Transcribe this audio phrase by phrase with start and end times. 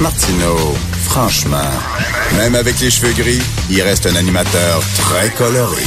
[0.00, 0.56] Martineau,
[1.04, 1.58] franchement,
[2.38, 5.82] même avec les cheveux gris, il reste un animateur très coloré.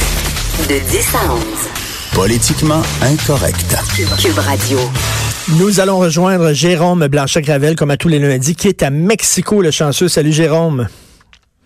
[0.68, 1.42] De 10 à 11.
[2.14, 3.76] Politiquement incorrect.
[4.22, 4.78] Cube Radio.
[5.58, 9.72] Nous allons rejoindre Jérôme Blanchet-Gravel, comme à tous les lundis, qui est à Mexico, le
[9.72, 10.06] chanceux.
[10.06, 10.86] Salut Jérôme.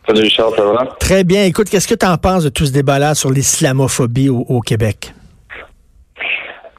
[0.06, 0.96] Salut Richard, ça va?
[0.98, 1.44] Très bien.
[1.44, 5.12] Écoute, qu'est-ce que tu en penses de tout ce débat-là sur l'islamophobie au, au Québec?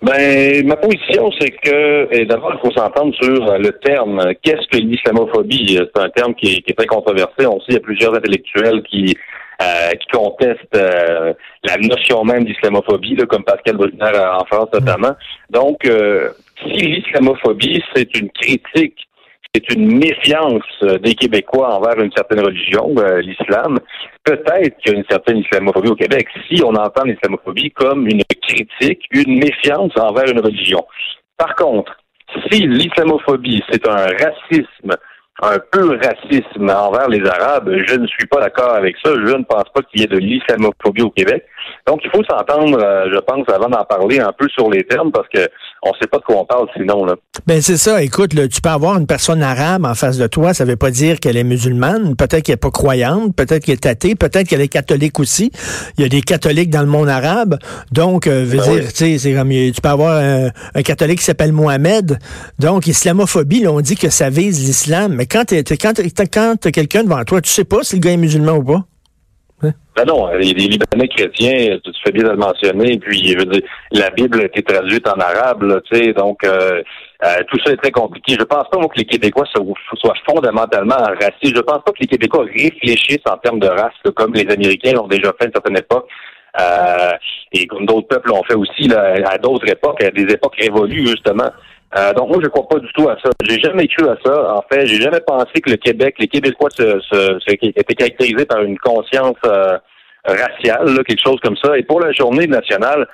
[0.01, 4.33] Ben, ma position, c'est que, d'abord, il faut s'entendre sur le terme.
[4.41, 5.77] Qu'est-ce que l'islamophobie?
[5.77, 7.45] C'est un terme qui est, très controversé.
[7.45, 9.17] On sait qu'il y a plusieurs intellectuels qui,
[9.61, 11.33] euh, qui contestent euh,
[11.65, 15.15] la notion même d'islamophobie, comme Pascal Bruckner en France notamment.
[15.49, 16.29] Donc, euh,
[16.61, 19.08] si l'islamophobie, c'est une critique
[19.53, 23.79] c'est une méfiance euh, des Québécois envers une certaine religion, euh, l'islam.
[24.23, 28.21] Peut-être qu'il y a une certaine islamophobie au Québec si on entend l'islamophobie comme une
[28.23, 30.85] critique, une méfiance envers une religion.
[31.37, 31.97] Par contre,
[32.51, 34.95] si l'islamophobie, c'est un racisme,
[35.41, 39.11] un peu racisme envers les Arabes, je ne suis pas d'accord avec ça.
[39.13, 41.45] Je ne pense pas qu'il y ait de l'islamophobie au Québec.
[41.87, 45.11] Donc, il faut s'entendre, euh, je pense, avant d'en parler un peu sur les termes,
[45.11, 45.47] parce que
[45.83, 47.05] on sait pas de quoi on parle sinon.
[47.05, 47.15] Là.
[47.47, 48.03] Ben c'est ça.
[48.03, 50.53] Écoute, là, tu peux avoir une personne arabe en face de toi.
[50.53, 52.15] Ça veut pas dire qu'elle est musulmane.
[52.17, 53.33] Peut-être qu'elle est pas croyante.
[53.35, 54.15] Peut-être qu'elle est athée.
[54.15, 55.51] Peut-être qu'elle est catholique aussi.
[55.97, 57.57] Il y a des catholiques dans le monde arabe.
[57.91, 59.19] Donc, euh, Ben dire, oui.
[59.19, 62.19] c'est comme tu peux avoir un, un catholique qui s'appelle Mohamed.
[62.59, 65.13] Donc, islamophobie, là, on dit que ça vise l'islam.
[65.15, 65.93] Mais quand t'es- quand
[66.31, 68.83] quand quelqu'un devant toi, tu sais pas si le gars est musulman ou pas?
[69.95, 73.61] Ben non, les, Libanais chrétiens, tu fais bien de le mentionner, puis je veux dire,
[73.91, 76.81] la Bible a été traduite en arabe, tu sais, donc euh,
[77.25, 78.37] euh, tout ça est très compliqué.
[78.39, 81.53] Je pense pas moi, que les Québécois soient, fondamentalement racistes.
[81.53, 85.07] Je pense pas que les Québécois réfléchissent en termes de race, comme les Américains l'ont
[85.07, 86.07] déjà fait à une certaine époque.
[86.59, 87.11] Euh,
[87.51, 91.07] et comme d'autres peuples l'ont fait aussi là, à d'autres époques, à des époques révolues,
[91.07, 91.49] justement.
[91.97, 93.29] Euh, donc moi, je crois pas du tout à ça.
[93.43, 94.53] J'ai jamais cru à ça.
[94.53, 98.45] En fait, j'ai jamais pensé que le Québec, les Québécois se, se, se- étaient caractérisés
[98.45, 99.77] par une conscience euh,
[100.25, 101.77] raciale, là, quelque chose comme ça.
[101.77, 103.07] Et pour la journée nationale,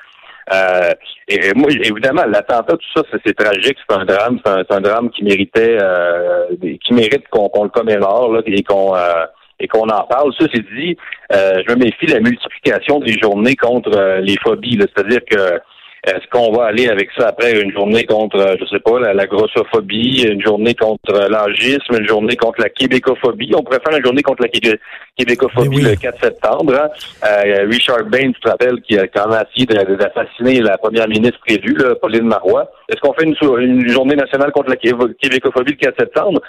[0.53, 0.91] euh,
[1.27, 4.81] et, moi, évidemment, l'attentat, tout ça, c'est, c'est tragique, c'est un drame, c'est un, c'est
[4.81, 6.47] drame qui méritait, euh,
[6.83, 9.25] qui mérite qu'on, le commémore là, et qu'on euh,
[9.59, 10.33] et qu'on en parle.
[10.37, 10.97] Ceci dit,
[11.33, 14.77] euh, je me méfie de la multiplication des journées contre les phobies.
[14.81, 15.61] C'est-à-dire que
[16.05, 19.13] est-ce qu'on va aller avec ça après une journée contre, euh, je sais pas, la,
[19.13, 23.51] la grossophobie, une journée contre euh, l'âgisme, une journée contre la québécophobie?
[23.55, 24.79] On pourrait faire une journée contre la québé-
[25.17, 25.81] québécophobie oui.
[25.81, 26.73] le 4 septembre.
[26.75, 26.89] hein.
[27.25, 31.39] Euh, Richard Bain, tu te rappelles, qui a quand même essayé d'assassiner la première ministre
[31.45, 32.69] prévue, là, Pauline Marois.
[32.89, 36.39] Est-ce qu'on fait une, journée nationale contre la québé- québécophobie le 4 septembre?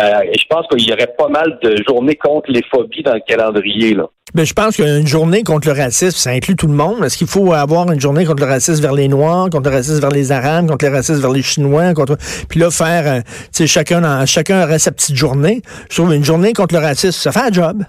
[0.00, 3.14] Euh, et je pense qu'il y aurait pas mal de journées contre les phobies dans
[3.14, 3.94] le calendrier.
[3.94, 4.06] Là.
[4.32, 7.04] Ben, je pense qu'une journée contre le racisme, ça inclut tout le monde.
[7.04, 10.00] Est-ce qu'il faut avoir une journée contre le racisme vers les Noirs, contre le racisme
[10.00, 12.16] vers les Arabes, contre le racisme vers les Chinois, contre
[12.48, 15.60] puis là faire, euh, tu sais, chacun dans- chacun aurait sa petite journée.
[15.90, 17.82] Je trouve une journée contre le racisme, ça fait un job.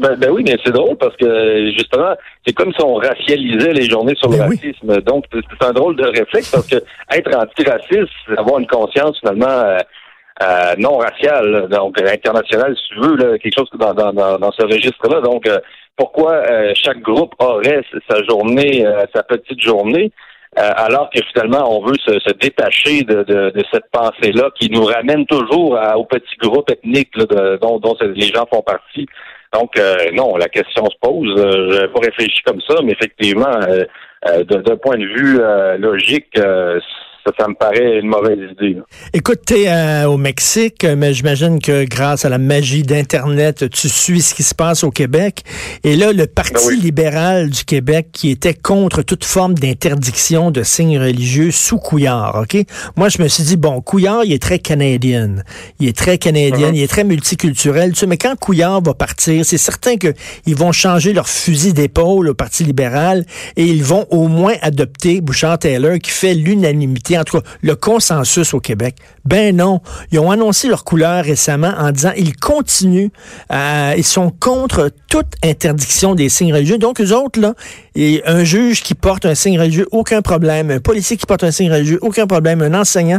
[0.00, 2.12] Ben, ben oui, mais c'est drôle parce que justement,
[2.44, 4.56] c'est comme si on racialisait les journées sur le Ben oui.
[4.60, 5.00] racisme.
[5.02, 6.76] Donc, c'est un drôle de réflexe parce que
[7.14, 9.78] être antiraciste, c'est avoir une conscience finalement euh,
[10.42, 11.60] euh, non raciale, là.
[11.78, 15.20] donc euh, internationale, si tu veux, là, quelque chose dans, dans, dans, ce registre-là.
[15.20, 15.58] Donc, euh,
[15.96, 20.12] pourquoi euh, chaque groupe aurait sa journée, euh, sa petite journée,
[20.58, 24.70] euh, alors que finalement on veut se, se détacher de, de, de cette pensée-là qui
[24.70, 28.62] nous ramène toujours à- au petit groupe ethnique là, de- dont, dont les gens font
[28.62, 29.06] partie.
[29.54, 29.72] Donc,
[30.12, 31.32] non, la question se pose.
[31.38, 33.52] Je n'avais pas réfléchi comme ça, mais effectivement,
[34.24, 35.40] d'un point de vue
[35.78, 36.38] logique,
[37.26, 38.74] ça, ça me paraît une mauvaise idée.
[38.74, 38.82] là.
[39.12, 44.20] Écoute, t'es euh, au Mexique, mais j'imagine que grâce à la magie d'Internet, tu suis
[44.22, 45.42] ce qui se passe au Québec.
[45.84, 46.80] Et là, le Parti Ben oui.
[46.80, 52.56] libéral du Québec qui était contre toute forme d'interdiction de signes religieux sous Couillard, OK?
[52.96, 55.36] Moi, je me suis dit, bon, Couillard, il est très canadien.
[55.80, 59.44] Il est très canadien, il est très multiculturel, tu sais, mais quand Couillard va partir,
[59.44, 63.24] c'est certain qu'ils vont changer leur fusil d'épaule au Parti libéral
[63.56, 68.54] et ils vont au moins adopter Bouchard-Taylor qui fait l'unanimité, en tout cas le consensus
[68.54, 68.96] au Québec.
[69.24, 69.80] Ben non,
[70.12, 73.08] ils ont annoncé leur couleur récemment en disant ils continuent,
[73.48, 76.78] à- ils sont contre toute interdiction des signes religieux.
[76.78, 77.54] Donc eux autres là,
[77.94, 80.70] et un juge qui porte un signe religieux, aucun problème.
[80.70, 82.62] Un policier qui porte un signe religieux, aucun problème.
[82.62, 83.18] Un enseignant.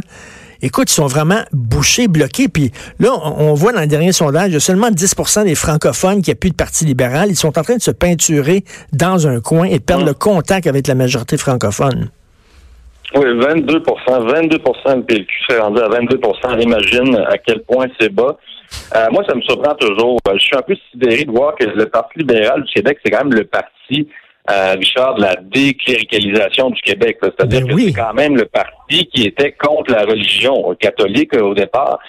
[0.61, 2.47] écoute, ils sont vraiment bouchés, bloqués.
[2.47, 6.21] Puis là, on, voit dans le dernier sondage, il y a seulement 10% des francophones
[6.21, 7.29] qui appuient le Parti libéral.
[7.29, 10.67] Ils sont en train de se peinturer dans un coin et de perdre le contact
[10.67, 12.09] avec la majorité francophone.
[13.15, 18.37] Oui, 22% 22% le PLQ s'est rendu à 22% Imagine à quel point c'est bas.
[18.95, 20.17] Euh, moi, ça me surprend toujours.
[20.33, 23.23] Je suis un peu sidéré de voir que le Parti libéral du Québec, c'est quand
[23.23, 24.09] même le parti,
[24.49, 27.17] euh, Richard, de la décléricalisation du Québec.
[27.21, 31.43] C'est-à-dire ben que c'est quand même le parti qui était contre la religion catholique euh,
[31.43, 31.99] au départ.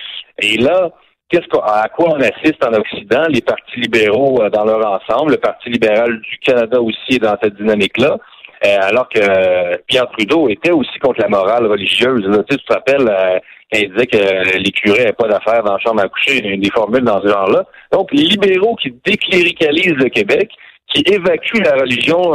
[0.41, 0.91] Et là,
[1.29, 5.71] qu'est-ce à quoi on assiste en Occident, les partis libéraux dans leur ensemble, le Parti
[5.71, 8.19] libéral du Canada aussi est dans cette dynamique-là.
[8.65, 12.29] Euh, alors que euh, Pierre Trudeau était aussi contre la morale religieuse.
[12.51, 13.39] Tu, te rappelles euh,
[13.73, 16.71] quand il disait que les curés n'avaient pas d'affaires dans la chambre à coucher, des
[16.71, 17.65] formules dans ce genre-là.
[17.93, 20.51] Donc, les libéraux qui décléricalisent le Québec,
[20.93, 22.33] qui évacuent la religion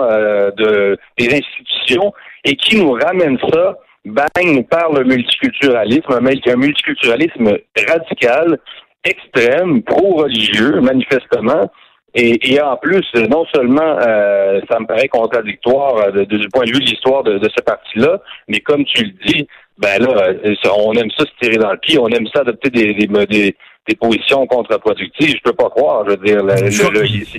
[0.56, 2.14] de, des institutions
[2.46, 3.76] et qui nous ramènent ça,
[4.06, 7.58] bang, par le multiculturalisme, un multiculturalisme
[7.90, 8.60] radical,
[9.04, 11.72] extrême, pro-religieux, manifestement,
[12.16, 16.80] et, en plus, non seulement euh, ça me paraît contradictoire euh, du point de vue
[16.80, 19.48] de l'histoire de, ce parti-là, mais comme tu le dis,
[19.80, 22.70] ben là, euh, on aime ça se tirer dans le pied, on aime ça adopter
[22.70, 23.56] des, des, des,
[23.88, 25.38] des positions contre-productives.
[25.38, 26.54] Je peux pas croire, je veux dire, le,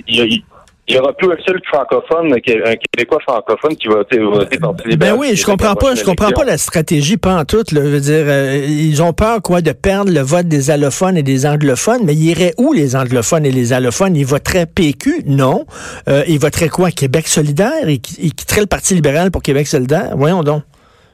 [0.07, 0.43] il
[0.93, 5.35] y aura plus un seul francophone, un Québécois francophone qui va voter Parti Ben oui,
[5.35, 7.63] je comprends pas, je comprends pas la stratégie, pas en tout.
[7.71, 11.23] Je veux dire, euh, ils ont peur quoi de perdre le vote des allophones et
[11.23, 14.15] des anglophones, mais ils iraient où les anglophones et les allophones?
[14.15, 15.65] Ils voteraient PQ Non.
[16.07, 16.91] Euh, ils voteraient quoi?
[16.91, 17.87] Québec solidaire?
[17.87, 20.11] Ils, quitteraient le Parti libéral pour Québec solidaire?
[20.15, 20.61] Voyons donc.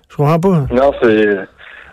[0.10, 0.66] Je comprends pas.
[0.72, 1.38] Non, c'est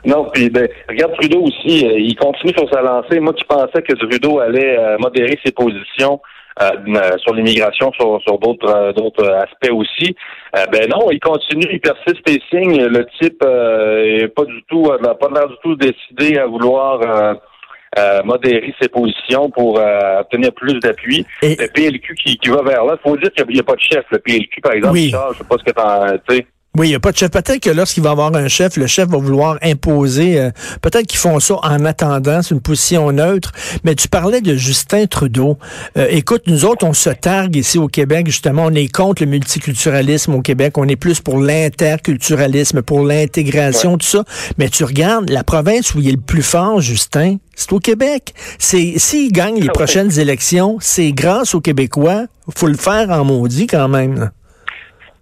[0.05, 3.21] non, puis ben, regarde Trudeau aussi, euh, il continue sur sa lancée.
[3.21, 6.21] Moi qui pensais que Trudeau allait euh, modérer ses positions
[6.61, 10.17] euh, euh, sur l'immigration, sur, sur d'autres euh, d'autres aspects aussi.
[10.53, 12.85] ben non, il continue, il persiste et signe.
[12.85, 17.01] Le type est pas du tout, n'a pas l'air du tout décidé à vouloir
[18.25, 19.81] modérer ses positions pour
[20.21, 21.25] obtenir plus d'appui.
[21.43, 23.81] Le PLQ qui, qui va vers là, il faut dire qu'il n'y a, pas de
[23.81, 24.05] chef.
[24.11, 25.11] Le PLQ, par exemple, oui.
[25.11, 26.47] Charles, je sais pas ce que tu sais.
[26.79, 27.33] Oui, il n'y a pas de chef.
[27.33, 30.41] Peut-être que lorsqu'il va avoir un chef, le chef va vouloir imposer.
[30.41, 32.41] Euh, peut-être qu'ils font ça en attendant.
[32.41, 33.51] C'est une position neutre.
[33.83, 35.59] Mais tu parlais de Justin Trudeau.
[35.97, 38.27] Euh, écoute, nous autres, on se targue ici au Québec.
[38.27, 40.79] Justement, on est contre le multiculturalisme au Québec.
[40.79, 44.23] On est plus pour l'interculturalisme, pour l'intégration, tout ça.
[44.57, 48.35] Mais tu regardes la province où il est le plus fort, Justin, c'est au Québec.
[48.61, 52.27] C'est s'il gagne les ah prochaines élections, c'est grâce aux Québécois.
[52.57, 54.31] Faut le faire en maudit quand même.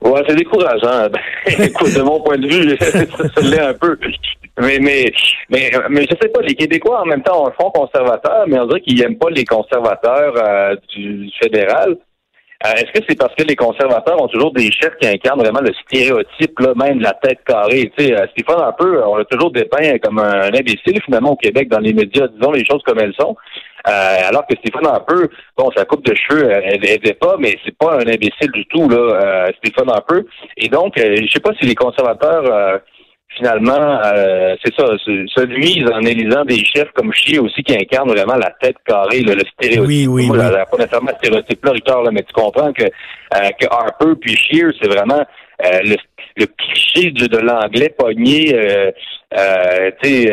[0.02, 1.08] Ouais, c'est décourageant.
[1.46, 3.98] écoute, de mon point de vue, ça l'est un peu.
[4.58, 5.12] Mais, mais,
[5.50, 8.58] mais, mais je sais pas, les Québécois, en même temps, ont un front conservateur, mais
[8.58, 11.96] on dirait qu'ils n'aiment pas les conservateurs euh, du fédéral.
[12.64, 15.60] Euh, est-ce que c'est parce que les conservateurs ont toujours des chefs qui incarnent vraiment
[15.60, 17.92] le stéréotype, là, même la tête carrée?
[17.96, 21.37] Tu sais, euh, Stéphane un peu, on a toujours dépeint comme un imbécile, finalement, au
[21.37, 23.37] Québec, dans les médias, disons les choses comme elles sont.
[23.87, 27.56] Euh, alors que Stéphane un peu, bon, sa coupe de cheveux, elle n'était pas, mais
[27.64, 30.26] c'est pas un imbécile du tout, là, Stéphane un peu.
[30.56, 32.81] Et donc, je sais pas si les conservateurs
[33.37, 38.11] finalement, euh, c'est ça, se, nuise en élisant des chefs comme Chier aussi qui incarnent
[38.11, 39.87] vraiment la tête carrée, le, stéréotype.
[39.87, 40.38] Oui, oui, oui.
[40.38, 44.70] pas nécessairement le stéréotype-là, Richard, là, mais tu comprends que, euh, que Harper puis Shear,
[44.81, 45.25] c'est vraiment
[45.64, 45.96] euh, le,
[46.36, 48.90] le, cliché de, de l'anglais pogné, euh,
[49.36, 50.28] euh, tu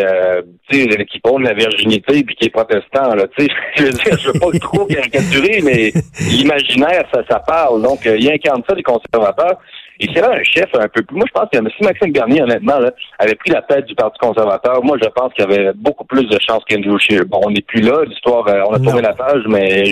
[0.70, 4.18] sais, qui prône la virginité puis qui est protestant, là, tu sais, je veux dire,
[4.20, 5.92] je veux pas trop caricaturer, mais
[6.30, 7.82] l'imaginaire, ça, ça parle.
[7.82, 9.60] Donc, il incarne ça, les conservateurs.
[10.00, 11.16] Et c'est là un chef un peu plus.
[11.16, 14.18] Moi, je pense que si Maxime Garnier, honnêtement, là, avait pris la tête du Parti
[14.20, 17.26] conservateur, moi, je pense qu'il y avait beaucoup plus de chances qu'Andrew Scheer.
[17.26, 18.04] Bon, on n'est plus là.
[18.08, 19.86] L'histoire, euh, on a tourné la page, mais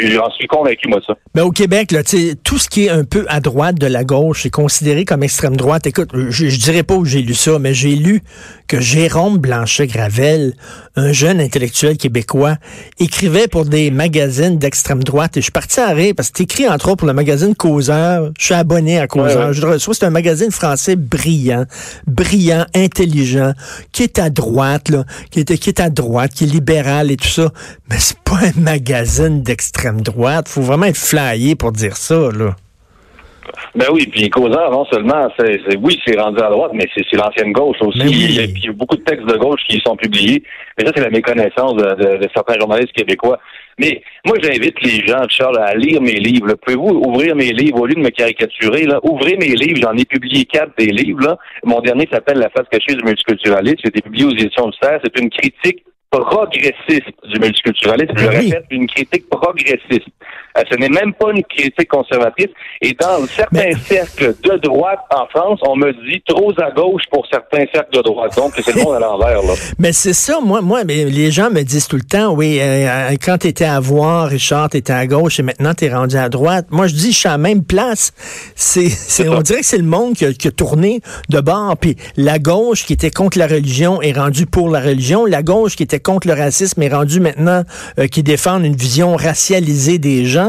[0.00, 1.14] j'en suis convaincu, moi, ça.
[1.34, 4.46] Mais au Québec, là, tout ce qui est un peu à droite de la gauche
[4.46, 5.86] est considéré comme extrême droite.
[5.86, 8.22] Écoute, je, je dirais pas où j'ai lu ça, mais j'ai lu
[8.68, 10.54] que Jérôme Blanchet-Gravel,
[10.96, 12.56] un jeune intellectuel québécois,
[12.98, 15.36] écrivait pour des magazines d'extrême droite.
[15.36, 17.54] Et je suis parti à rire parce que tu écris entre autres pour le magazine
[17.54, 18.30] Causeur.
[18.38, 19.41] Je suis abonné à Causeur.
[19.50, 21.64] Je reçois, c'est un magazine français brillant,
[22.06, 23.52] brillant, intelligent,
[23.90, 24.90] qui est à droite,
[25.30, 27.50] qui est, qui est à droite, qui est libéral et tout ça.
[27.90, 30.48] Mais c'est pas un magazine d'extrême droite.
[30.48, 32.54] Faut vraiment être flyé pour dire ça, là.
[33.74, 37.52] Ben oui, puis Causeur, non seulement, c'est, oui, c'est rendu à droite, mais c'est, l'ancienne
[37.52, 37.98] gauche aussi.
[37.98, 40.42] Ben il, y a, beaucoup de textes de gauche qui sont publiés.
[40.78, 43.38] Mais ça, c'est la méconnaissance de, certains journalistes québécois.
[43.78, 46.54] Mais moi, j'invite les gens, Charles, à lire mes livres.
[46.54, 48.84] Pouvez-vous ouvrir mes livres au lieu de me caricaturer?
[48.84, 49.00] Là?
[49.02, 49.80] Ouvrez mes livres.
[49.82, 51.20] J'en ai publié quatre des livres.
[51.22, 51.38] Là.
[51.64, 53.78] Mon dernier s'appelle La face cachée du multiculturalisme.
[53.84, 55.00] C'était publié aux éditions du Serre.
[55.02, 58.12] C'est une critique progressiste du multiculturalisme.
[58.16, 60.08] Je le ben répète, une critique progressiste.
[60.56, 62.50] Euh, ce n'est même pas une critique conservatrice.
[62.80, 67.26] Et dans certains cercles de droite en France, on me dit trop à gauche pour
[67.30, 68.36] certains cercles de droite.
[68.36, 69.42] Donc, c'est le monde à l'envers.
[69.42, 69.54] Là.
[69.78, 73.14] Mais c'est ça, moi, moi, mais les gens me disent tout le temps, oui, euh,
[73.22, 76.16] quand tu étais à voir, Richard, tu étais à gauche et maintenant tu es rendu
[76.16, 76.66] à droite.
[76.70, 78.12] Moi, je dis, je suis à la même place.
[78.54, 81.76] C'est, c'est, on dirait que c'est le monde qui a, qui a tourné de bord.
[81.80, 85.26] Puis la gauche qui était contre la religion est rendue pour la religion.
[85.26, 87.62] La gauche qui était contre le racisme est rendue maintenant
[87.98, 90.41] euh, qui défend une vision racialisée des gens.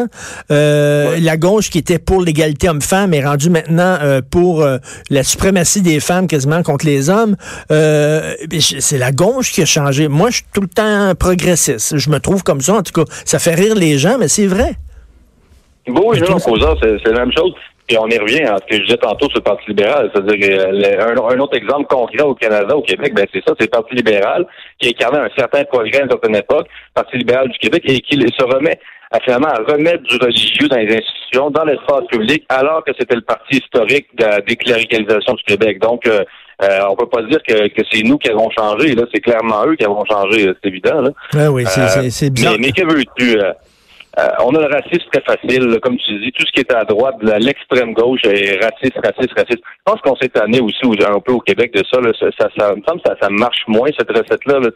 [0.51, 4.77] Euh, La gauche qui était pour l'égalité homme-femme est rendue maintenant euh, pour euh,
[5.09, 7.35] la suprématie des femmes quasiment contre les hommes.
[7.69, 10.07] C'est la gauche qui a changé.
[10.07, 11.97] Moi, je suis tout le temps progressiste.
[11.97, 12.75] Je me trouve comme ça.
[12.75, 14.73] En tout cas, ça fait rire les gens, mais c'est vrai.
[15.87, 17.53] Oui, non, causant, c'est la même chose.
[17.89, 20.09] Et on y revient à ce que je disais tantôt sur le Parti libéral.
[20.13, 20.67] C'est-à-dire
[20.99, 23.93] un, un, autre exemple concret au Canada, au Québec, ben c'est ça, c'est le Parti
[23.93, 24.45] libéral
[24.79, 28.15] qui incarnait un certain progrès à une certaine époque, Parti libéral du Québec, et qui
[28.15, 28.79] se remet
[29.13, 33.15] à finalement à remettre du religieux dans les institutions, dans l'espace public, alors que c'était
[33.15, 35.79] le parti historique de la décléricalisation du Québec.
[35.79, 36.23] Donc, euh,
[36.63, 38.95] euh, on peut pas dire que, que c'est nous qui avons changé.
[38.95, 41.01] Là, c'est clairement eux qui avont changé, c'est évident.
[41.01, 41.09] Là.
[41.35, 42.51] Ah oui, c'est bien.
[42.51, 43.39] Mais, mais que veux-tu?
[44.19, 46.31] Euh, on a le racisme très facile, comme tu dis.
[46.31, 49.61] Tout ce qui est à droite, l'extrême gauche est raciste, raciste, raciste.
[49.61, 51.99] Je pense qu'on s'est tanné aussi un peu au Québec de ça.
[51.99, 52.11] Là.
[52.19, 54.59] Ça, ça, ça, me semble que ça, ça marche moins, cette recette-là.
[54.59, 54.69] Là,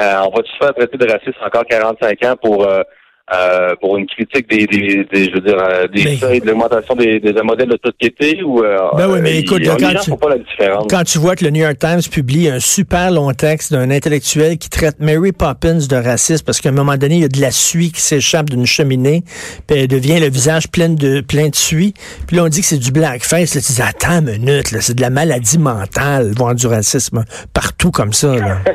[0.00, 2.82] euh, on va se faire traiter de raciste encore 45 ans pour euh,
[3.32, 6.96] euh, pour une critique des, des, des, je veux dire, euh, des seuils de l'augmentation
[6.96, 10.38] des, des modèles de société ou euh, ben oui, mais écoute, quand, tu, pas la
[10.38, 10.86] différence.
[10.90, 14.58] quand tu vois que le New York Times publie un super long texte d'un intellectuel
[14.58, 17.40] qui traite Mary Poppins de raciste parce qu'à un moment donné, il y a de
[17.40, 19.22] la suie qui s'échappe d'une cheminée,
[19.68, 21.94] puis elle devient le visage plein de plein de suie.
[22.26, 23.54] Puis là, on dit que c'est du blackface.
[23.54, 27.92] Là, tu dis, attends une minute, c'est de la maladie mentale, voir du racisme partout
[27.92, 28.34] comme ça.
[28.34, 28.58] Là.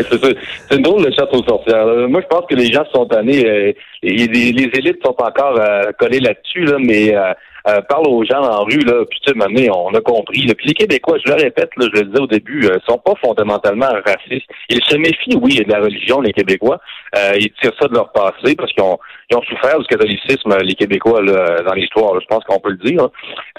[0.00, 1.86] c'est une drôle de chasse aux sorcières.
[2.08, 3.46] Moi, je pense que les gens sont tannés.
[3.46, 3.72] Euh,
[4.02, 7.32] les, les, élites sont encore euh, collées là-dessus, là, mais euh,
[7.68, 10.42] euh, parle aux gens en rue, là, puis tu sais, on a compris.
[10.42, 10.54] Là.
[10.54, 13.14] Puis les Québécois, je le répète, là, je le disais au début, euh, sont pas
[13.20, 14.48] fondamentalement racistes.
[14.68, 16.78] Ils se méfient, oui, de la religion, les Québécois.
[17.16, 18.98] Euh, ils tirent ça de leur passé parce qu'ils ont,
[19.34, 22.20] ont souffert du catholicisme, les Québécois, là, dans l'histoire.
[22.20, 23.08] Je pense qu'on peut le dire.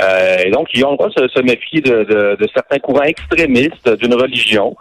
[0.02, 2.80] Euh, et donc, ils ont le droit de se, se méfier de, de, de certains
[2.80, 4.78] courants extrémistes d'une religion.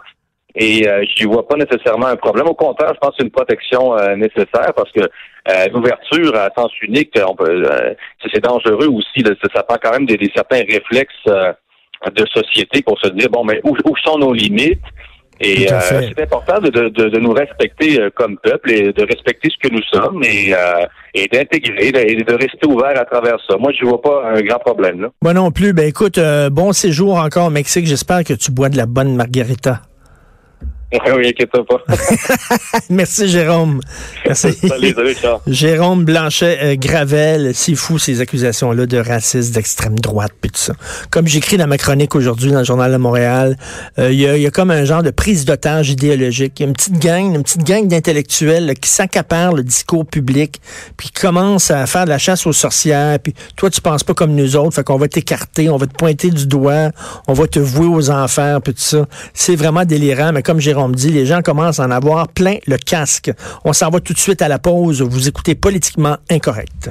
[0.59, 2.47] Et euh, je vois pas nécessairement un problème.
[2.47, 6.49] Au contraire, je pense que c'est une protection euh, nécessaire parce que euh, l'ouverture à
[6.57, 7.93] sens unique, on peut, euh,
[8.33, 9.21] c'est dangereux aussi.
[9.23, 13.43] Là, ça prend quand même des, des certains réflexes de société pour se dire bon,
[13.45, 14.81] mais où, où sont nos limites?
[15.39, 19.71] Et c'est important de, de, de, nous respecter comme peuple et de respecter ce que
[19.71, 20.51] nous sommes et,
[21.13, 23.55] et d'intégrer et de rester ouvert à travers ça.
[23.55, 25.01] Moi, je vois pas un grand problème.
[25.01, 25.09] Là.
[25.21, 25.73] Moi non plus.
[25.73, 26.19] Ben écoute,
[26.51, 27.85] bon séjour encore au Mexique.
[27.85, 29.81] J'espère que tu bois de la bonne margarita.
[31.17, 31.63] Oui, inquiète pas.
[32.89, 33.81] Merci, Jérôme.
[34.25, 34.53] Merci.
[34.67, 35.15] salut, salut,
[35.47, 40.73] Jérôme Blanchet euh, Gravel, c'est fou ces accusations-là de racisme, d'extrême droite, puis tout ça.
[41.09, 43.57] Comme j'écris dans ma chronique aujourd'hui dans le Journal de Montréal,
[43.99, 46.59] euh, il y, a, comme un genre de prise d'otage idéologique.
[46.59, 50.61] Il y a une petite gang, une petite gang d'intellectuels qui s'accaparent le discours public,
[50.95, 54.13] puis qui commencent à faire de la chasse aux sorcières, puis toi, tu penses pas
[54.13, 56.91] comme nous autres, fait qu'on va t'écarter, on va te pointer du doigt,
[57.27, 59.05] on va te vouer aux enfers, puis tout ça.
[59.33, 62.27] C'est vraiment délirant, mais comme Jérôme on me dit, les gens commencent à en avoir
[62.27, 63.31] plein le casque.
[63.65, 65.01] On s'en va tout de suite à la pause.
[65.01, 66.89] Vous écoutez Politiquement Incorrect.